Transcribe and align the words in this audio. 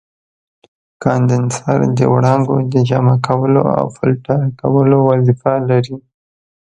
کاندنسر 1.03 1.79
د 1.97 1.99
وړانګو 2.13 2.57
د 2.73 2.75
جمع 2.89 3.15
کولو 3.27 3.61
او 3.77 3.85
فلټر 3.95 4.39
کولو 4.61 4.97
وظیفه 5.09 5.53
لري. 5.69 5.97